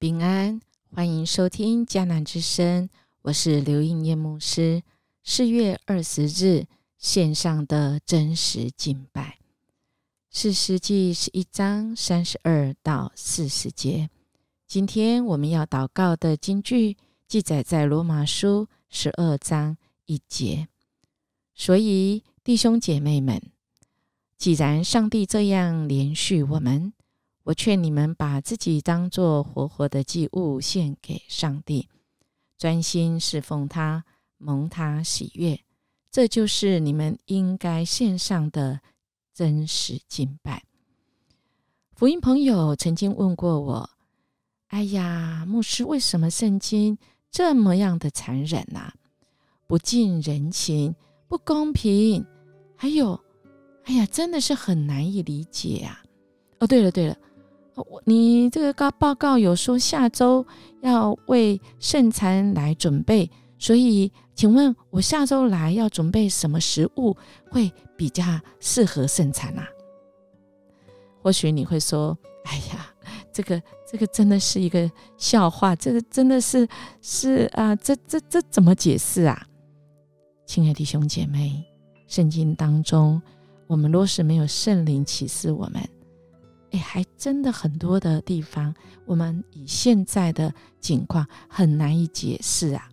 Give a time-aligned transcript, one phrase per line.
[0.00, 0.58] 平安，
[0.94, 2.88] 欢迎收听迦南之声，
[3.20, 4.82] 我是刘应念牧师。
[5.22, 6.64] 四月二十日
[6.96, 9.36] 线上的真实敬拜，
[10.30, 14.08] 是诗记是一章三十二到四十节。
[14.66, 16.96] 今天我们要祷告的经句
[17.28, 19.76] 记载在罗马书十二章
[20.06, 20.68] 一节。
[21.54, 23.38] 所以弟兄姐妹们，
[24.38, 26.94] 既然上帝这样连续我们。
[27.50, 31.88] 我劝你们把自己当作活活的祭物献给上帝，
[32.56, 34.04] 专心侍奉他，
[34.38, 35.60] 蒙他喜悦，
[36.12, 38.80] 这就是你们应该献上的
[39.34, 40.62] 真实敬拜。
[41.96, 43.90] 福音朋友曾经问过我
[44.68, 46.96] ：“哎呀，牧师，为什么圣经
[47.32, 48.92] 这么样的残忍呐？
[49.66, 50.94] 不近人情，
[51.26, 52.24] 不公平，
[52.76, 53.20] 还有，
[53.86, 56.00] 哎呀，真的是很难以理解啊！”
[56.60, 57.16] 哦，对了，对了。
[57.76, 60.46] 我你这个告报告有说下周
[60.82, 67.16] 要为圣餐来准备，所以请问我下周来要准备什么食物
[67.50, 68.22] 会比较
[68.58, 69.66] 适合圣餐啊？
[71.22, 72.86] 或许你会说：“哎呀，
[73.32, 76.66] 这个这个真的是一个笑话，这个真的是
[77.02, 79.46] 是啊，这这这怎么解释啊？”
[80.46, 81.62] 亲爱的弟兄姐妹，
[82.06, 83.20] 圣经当中，
[83.66, 85.80] 我们若是没有圣灵启示我们。
[86.72, 88.72] 哎，还真的很多的地方，
[89.04, 92.88] 我们以现在的情况很难以解释啊，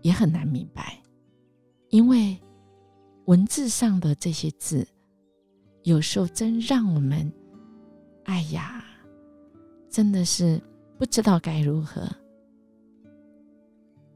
[0.00, 0.98] 也很难明白，
[1.90, 2.38] 因为
[3.26, 4.88] 文字上的这些字，
[5.82, 7.30] 有时候真让我们，
[8.24, 8.82] 哎呀，
[9.90, 10.58] 真的是
[10.98, 12.08] 不知道该如何。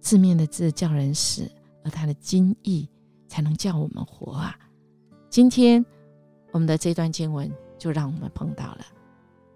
[0.00, 1.50] 字面的字叫人死，
[1.84, 2.88] 而它的经义
[3.28, 4.58] 才能叫我们活啊。
[5.28, 5.84] 今天
[6.50, 7.52] 我们的这段经文。
[7.82, 8.86] 就让我们碰到了，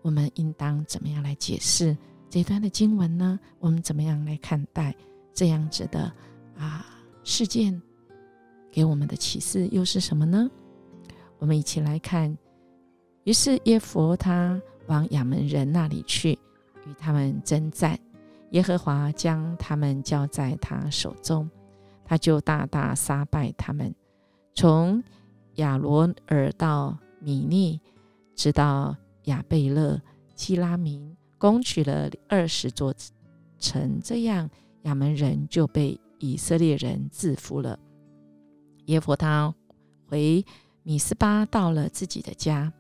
[0.03, 1.97] 我们应当怎么样来解释
[2.29, 3.39] 这段的经文呢？
[3.61, 4.93] 我们怎么样来看待
[5.33, 6.13] 这样子的
[6.59, 6.85] 啊
[7.23, 7.81] 事件？
[8.73, 10.51] 给我们的启示又是什么呢？
[11.39, 12.37] 我们一起来看。
[13.23, 16.33] 于是耶佛他往亚门人那里去，
[16.85, 17.97] 与他们征战。
[18.51, 21.49] 耶和华将他们交在他手中，
[22.05, 23.95] 他就大大杀败他们，
[24.53, 25.01] 从
[25.55, 27.81] 亚罗尔到米利。
[28.37, 30.01] 直到亚贝勒、
[30.35, 32.95] 基拉明攻取了二十座
[33.59, 34.49] 城，这样
[34.83, 37.79] 亚门人就被以色列人制服了。
[38.85, 39.53] 耶弗他
[40.07, 40.45] 回
[40.83, 42.71] 米斯巴，到了自己的家，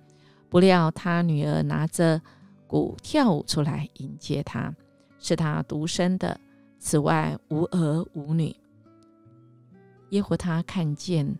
[0.50, 2.20] 不料他女儿拿着
[2.66, 4.72] 鼓跳舞出来迎接他，
[5.18, 6.38] 是他独生的，
[6.78, 8.54] 此外无儿无女。
[10.10, 11.36] 耶和他看见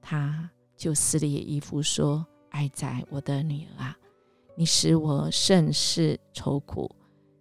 [0.00, 2.24] 他，就撕裂衣服说。
[2.50, 3.96] 哀哉，我的女儿啊！
[4.56, 6.90] 你使我甚是愁苦，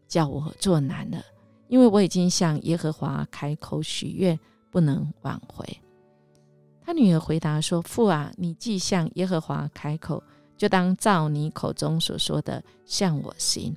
[0.08, 1.22] 叫我作难了，
[1.68, 4.40] 因为我已经向耶和华开口许愿，
[4.72, 5.66] 不能挽回。
[6.82, 10.24] 他女儿回答说：“父啊，你既向耶和华开口，
[10.58, 13.76] 就当照你口中所说的向我行，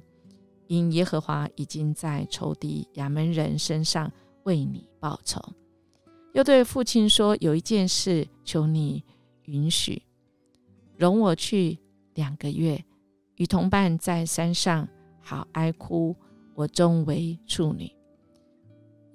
[0.66, 4.10] 因耶和华已经在仇敌亚门人身上
[4.44, 5.42] 为你报仇。”
[6.32, 9.04] 又对父亲说：“有一件事，求你
[9.46, 10.02] 允许。”
[11.02, 11.76] 容我去
[12.14, 12.80] 两个月，
[13.34, 14.88] 与同伴在山上
[15.20, 16.14] 好哀哭。
[16.54, 17.90] 我终为处女。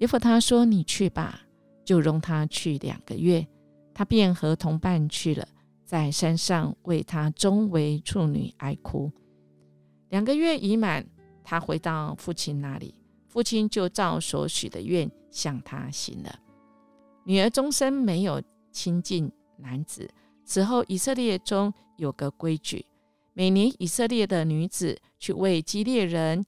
[0.00, 1.40] 耶夫他说：“你去吧，
[1.86, 3.46] 就容他去两个月。”
[3.94, 5.48] 他便和同伴去了，
[5.82, 9.10] 在山上为他终为处女哀哭。
[10.10, 11.06] 两个月已满，
[11.42, 12.94] 他回到父亲那里，
[13.28, 16.38] 父亲就照所许的愿向他行了。
[17.24, 20.06] 女儿终身没有亲近男子。
[20.48, 22.86] 此后，以色列中有个规矩：
[23.34, 26.42] 每年以色列的女子去为基列人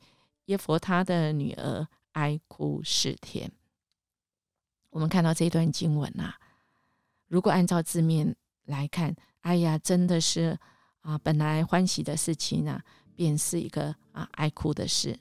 [0.46, 3.52] 耶佛他的女儿哀哭四天。
[4.88, 6.34] 我们看到这段经文啊，
[7.28, 8.34] 如果按照字面
[8.64, 10.58] 来看，哎呀，真的是
[11.02, 12.82] 啊，本来欢喜的事情啊，
[13.14, 15.20] 便是一个啊哀哭的事。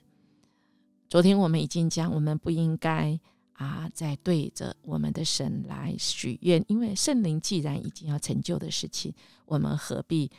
[1.06, 3.20] 昨天我们已经讲，我们不应该。
[3.60, 9.12] 啊，在对着我们的神来许愿，因为圣灵既然已经要成就的事情，
[9.44, 10.30] 我们何必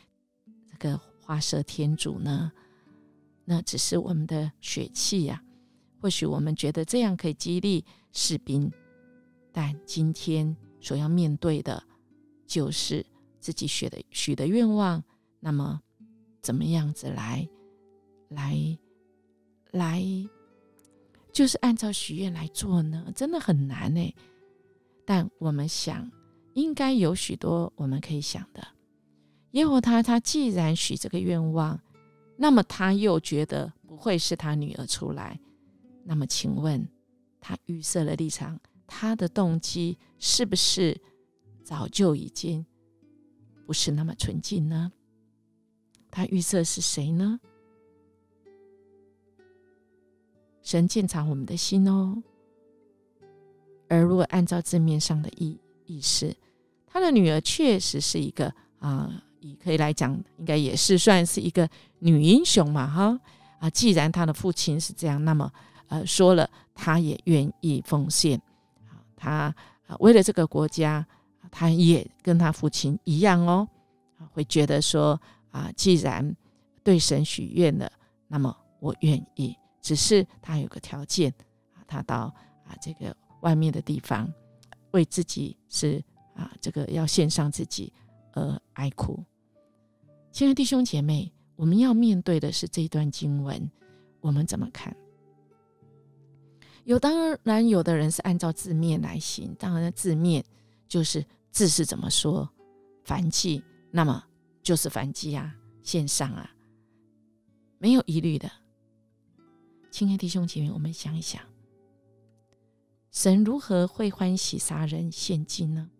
[0.68, 2.50] 这个花设天主呢？
[3.44, 5.40] 那只是我们的血气呀。
[6.00, 8.68] 或许我们觉得这样可以激励士兵，
[9.52, 11.80] 但今天所要面对的，
[12.44, 13.06] 就是
[13.38, 15.00] 自己许的许的愿望。
[15.38, 15.80] 那么，
[16.40, 17.48] 怎么样子来
[18.30, 18.78] 来
[19.70, 20.02] 来？
[21.32, 24.14] 就是按照许愿来做呢，真的很难呢。
[25.04, 26.10] 但我们想，
[26.54, 28.66] 应该有许多我们可以想的。
[29.52, 31.80] 耶和他他既然许这个愿望，
[32.36, 35.38] 那么他又觉得不会是他女儿出来。
[36.04, 36.86] 那么，请问
[37.40, 41.00] 他预设了立场，他的动机是不是
[41.64, 42.64] 早就已经
[43.66, 44.92] 不是那么纯净呢？
[46.10, 47.38] 他预设是谁呢？
[50.62, 52.22] 神鉴察我们的心哦。
[53.88, 56.34] 而如果按照字面上的意意思，
[56.86, 61.68] 他的女儿确实是一个啊，也可以来讲，应该也是算是一个
[61.98, 63.20] 女英雄嘛，哈
[63.58, 63.68] 啊。
[63.68, 65.52] 既然他的父亲是这样，那么
[65.88, 68.40] 呃说了，他也愿意奉献
[68.88, 69.54] 啊，他
[69.98, 71.06] 为了这个国家，
[71.50, 73.68] 他也跟他父亲一样哦，
[74.32, 75.20] 会觉得说
[75.50, 76.34] 啊，既然
[76.82, 77.92] 对神许愿了，
[78.26, 79.54] 那么我愿意。
[79.82, 81.30] 只是他有个条件
[81.74, 82.34] 啊，他到
[82.64, 84.32] 啊这个外面的地方，
[84.92, 86.02] 为自己是
[86.34, 87.92] 啊这个要献上自己
[88.32, 89.22] 而哀哭。
[90.30, 93.70] 亲爱弟兄姐妹，我们要面对的是这一段经文，
[94.20, 94.96] 我们怎么看？
[96.84, 100.44] 有当然有的人是按照字面来行，当然字面
[100.88, 102.48] 就是字是怎么说，
[103.04, 104.24] 凡祭，那么
[104.62, 106.50] 就是凡祭啊，献上啊，
[107.78, 108.50] 没有疑虑的。
[109.92, 111.42] 亲爱的弟兄姐妹，我们想一想，
[113.10, 115.90] 神如何会欢喜杀人献祭呢？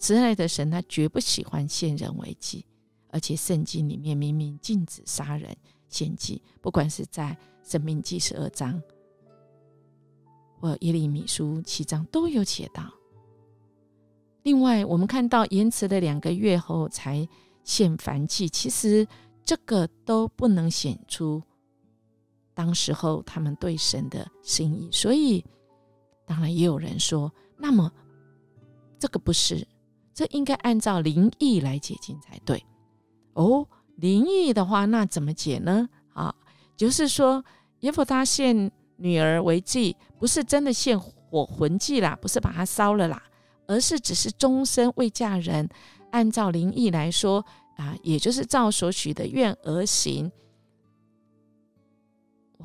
[0.00, 2.66] 慈爱的神，他绝不喜欢献人为祭，
[3.10, 5.56] 而且圣经里面明明禁止杀人
[5.88, 8.82] 献祭，不管是在生命记十二章
[10.58, 12.92] 或耶利米书七章都有写到。
[14.42, 17.26] 另外，我们看到延迟了两个月后才
[17.62, 19.06] 献燔祭，其实
[19.44, 21.40] 这个都不能显出。
[22.54, 25.44] 当时候他们对神的心意，所以
[26.24, 27.92] 当然也有人说，那么
[28.98, 29.66] 这个不是，
[30.14, 32.64] 这应该按照灵异来解经才对。
[33.34, 33.66] 哦，
[33.96, 35.88] 灵异的话，那怎么解呢？
[36.12, 36.34] 啊，
[36.76, 37.44] 就是说
[37.80, 43.20] 耶夫他献女儿为祭，不是真的献火魂祭啦，不是把它烧了啦，
[43.66, 45.68] 而是只是终身未嫁人，
[46.12, 47.44] 按照灵异来说
[47.76, 50.30] 啊，也就是照所许的愿而行。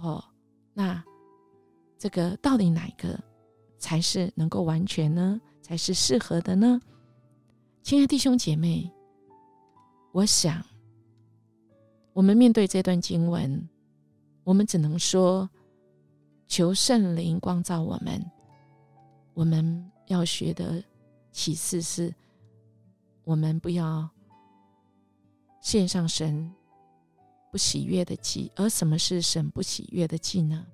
[0.01, 0.23] 哦，
[0.73, 1.03] 那
[1.97, 3.19] 这个到底哪一个
[3.77, 5.39] 才是能够完全呢？
[5.61, 6.81] 才是适合的呢？
[7.83, 8.91] 亲爱弟兄姐妹，
[10.11, 10.63] 我想，
[12.13, 13.67] 我们面对这段经文，
[14.43, 15.49] 我们只能说，
[16.47, 18.23] 求圣灵光照我们。
[19.33, 20.83] 我们要学的
[21.31, 22.13] 启示是，
[23.23, 24.09] 我们不要
[25.61, 26.51] 献上神。
[27.51, 30.65] 不喜悦的祭，而什么是神不喜悦的祭呢？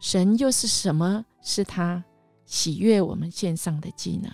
[0.00, 2.04] 神又是什么是他
[2.44, 4.30] 喜悦我们献上的祭呢？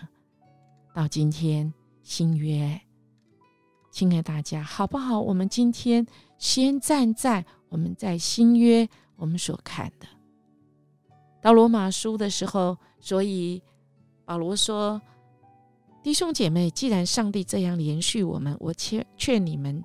[0.95, 1.73] 到今天
[2.03, 2.81] 新约，
[3.91, 5.21] 亲爱大家好不好？
[5.21, 6.07] 我们今天
[6.39, 10.07] 先站在我们在新约我们所看的，
[11.41, 13.63] 到罗马书的时候，所以
[14.25, 15.01] 保罗说
[16.03, 19.85] ：“弟兄姐妹，既然上帝这样连续我们，我劝劝你们。”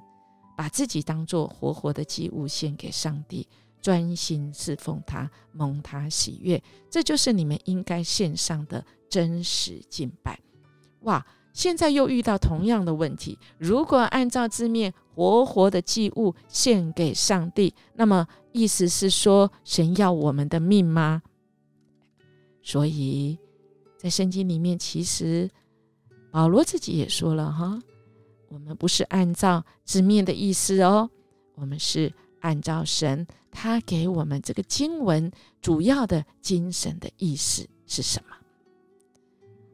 [0.62, 3.48] 把自己当做活活的祭物献给上帝，
[3.82, 10.39] 专心侍奉他，蒙他喜悦，这就是你们应该献上的真实敬拜。
[11.00, 11.25] 哇！
[11.51, 21.24] 现在又遇到同样的问题，如果按照字面“活活的祭物献给上帝”，那么意思是说神要我们的命吗？
[22.62, 23.36] 所以
[23.98, 25.50] 在圣经里面，其实
[26.30, 27.82] 保罗自己也说了哈。
[28.51, 31.10] 我们不是按照字面的意思哦，
[31.55, 35.31] 我们是按照神他给我们这个经文
[35.62, 38.36] 主要的精神的意思是什么，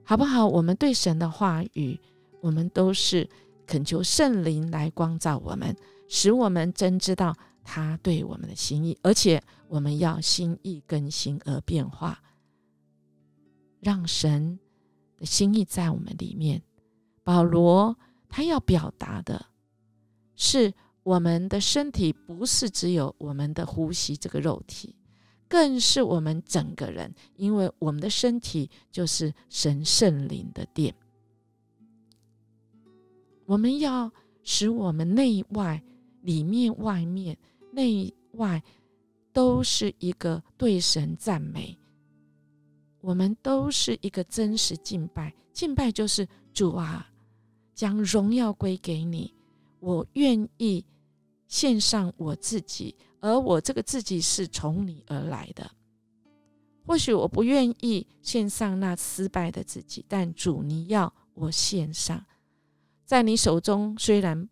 [0.04, 0.46] 好不好？
[0.46, 2.00] 我们对神的话语，
[2.40, 3.28] 我们都是
[3.66, 5.76] 恳求圣灵来光照我们，
[6.08, 12.22] 使我们真知道他对我们的心意，而且我们要心意更新而变化，
[13.80, 14.60] 让神
[15.18, 16.62] 的心意在我们里面。
[17.24, 17.98] 保罗。
[18.30, 19.46] 他要表达的
[20.36, 24.96] 是，我们的身体不是只有我们的呼吸这个肉体，
[25.48, 30.94] 更是我们整个人，因为我们的身体就是神圣灵的殿。
[33.46, 34.12] 我们要
[34.44, 35.82] 使我们内外、
[36.22, 37.38] 里面、外面、
[37.72, 38.62] 内外
[39.32, 41.80] 都是一个对神赞美，
[43.00, 45.34] 我们都是一个真实敬拜。
[45.54, 47.10] 敬拜就是主啊。
[47.78, 49.32] 将荣耀归给你，
[49.80, 50.84] 我愿意
[51.48, 55.70] 献上我自己，而我这个自己是从你而来的。
[56.88, 62.26] 或许我不愿意献上那失败的自己，但主，你要我献上，
[63.06, 64.50] 在你手中虽然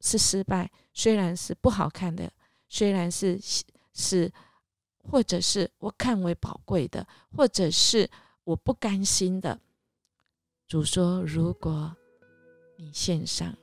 [0.00, 2.32] 是失败，虽然是不好看的，
[2.68, 3.38] 虽然是
[3.94, 4.32] 是，
[4.98, 7.06] 或者是我看为宝贵的，
[7.36, 8.10] 或者是
[8.42, 9.60] 我不甘心的。
[10.66, 11.96] 主说：“如果
[12.76, 13.56] 你献上，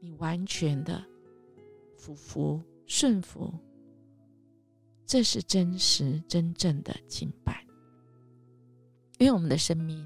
[0.00, 1.04] 你完全的
[1.96, 3.52] 服服顺服，
[5.06, 7.66] 这是真实真正的敬拜。
[9.18, 10.04] 因为我们的生命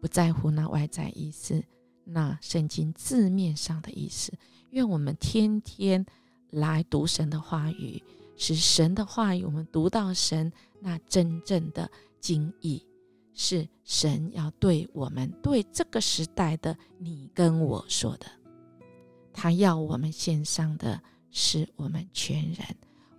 [0.00, 1.62] 不在乎那外在意思，
[2.02, 4.32] 那圣经字面上的意思。
[4.70, 6.04] 愿我们天天
[6.50, 8.02] 来读神的话语，
[8.36, 12.84] 使神的话语我们读到神那真正的经意。”
[13.38, 18.26] 是神要对我们、对这个时代的你跟我说的，
[19.30, 20.98] 他要我们献上的
[21.30, 22.66] 是我们全人、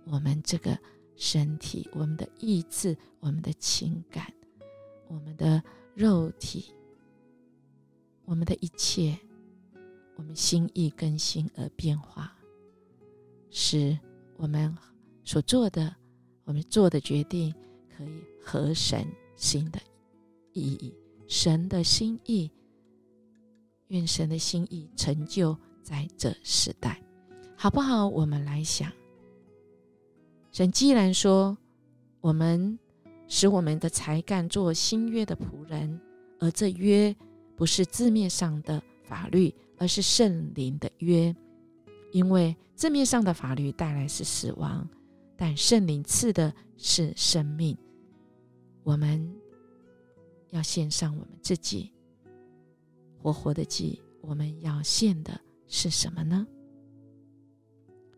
[0.04, 0.76] 我们这个
[1.14, 4.26] 身体、我们的意志、我们的情感、
[5.06, 5.62] 我们的
[5.94, 6.74] 肉体、
[8.24, 9.16] 我们的一切，
[10.16, 12.36] 我们心意更新而变化，
[13.50, 13.96] 使
[14.36, 14.76] 我们
[15.22, 15.94] 所做的、
[16.42, 17.54] 我们做的决定
[17.96, 19.06] 可以合神
[19.36, 19.80] 心的。
[20.58, 20.94] 意义，
[21.26, 22.50] 神的心意，
[23.88, 27.00] 愿神的心意成就在这时代，
[27.56, 28.06] 好不好？
[28.08, 28.92] 我们来想，
[30.52, 31.56] 神既然说
[32.20, 32.78] 我们
[33.26, 36.00] 使我们的才干做新约的仆人，
[36.40, 37.14] 而这约
[37.56, 41.34] 不是字面上的法律，而是圣灵的约，
[42.12, 44.88] 因为字面上的法律带来是死亡，
[45.36, 47.76] 但圣灵赐的是生命，
[48.82, 49.34] 我们。
[50.50, 51.92] 要献上我们自己
[53.16, 56.46] 活活的祭，我们要献的是什么呢？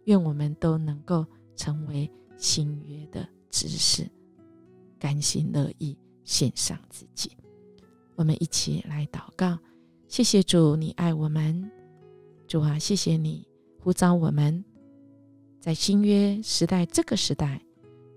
[0.05, 4.09] 愿我们都能够成为新约的执事，
[4.99, 7.37] 甘心乐意献上自己。
[8.17, 9.59] 我们一起来祷告：
[10.09, 11.71] 谢谢主，你爱我们，
[12.47, 13.47] 主啊，谢谢你
[13.79, 14.65] 呼召我们，
[15.61, 17.63] 在新约时代这个时代，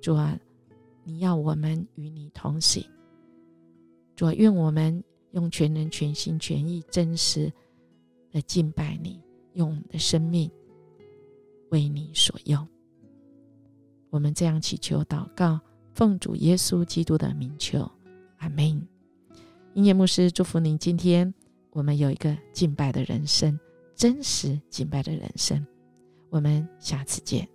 [0.01, 0.37] 主啊，
[1.03, 2.85] 你要我们与你同行。
[4.15, 7.51] 主，愿我们用全人、全心、全意、真实
[8.31, 9.19] 的敬拜你，
[9.53, 10.49] 用我们的生命
[11.69, 12.67] 为你所用。
[14.09, 15.59] 我们这样祈求、祷告，
[15.93, 17.89] 奉主耶稣基督的名求，
[18.37, 18.87] 阿门。
[19.73, 21.33] 音乐牧师祝福您，今天
[21.71, 23.59] 我们有一个敬拜的人生，
[23.95, 25.65] 真实敬拜的人生。
[26.29, 27.47] 我们下次见。